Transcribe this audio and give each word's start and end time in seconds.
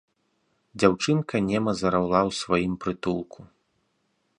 Дзяўчынка 0.83 1.43
нема 1.51 1.71
зараўла 1.83 2.21
ў 2.31 2.39
сваім 2.41 2.73
прытулку. 2.87 3.41